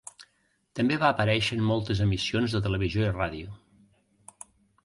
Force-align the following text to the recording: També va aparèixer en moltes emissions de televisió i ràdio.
També 0.79 0.97
va 1.03 1.11
aparèixer 1.15 1.57
en 1.59 1.69
moltes 1.73 2.01
emissions 2.07 2.57
de 2.57 2.63
televisió 2.69 3.07
i 3.11 3.15
ràdio. 3.21 3.55